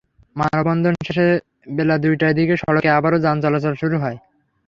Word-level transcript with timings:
মানববন্ধন 0.35 0.93
শেষে 0.99 1.27
বেলা 1.67 1.95
দুইটার 2.03 2.31
দিকে 2.37 2.55
সড়কে 2.57 2.89
আবারও 2.97 3.23
যান 3.25 3.37
চলাচল 3.43 3.73
শুরু 3.81 3.95
হয়। 4.03 4.17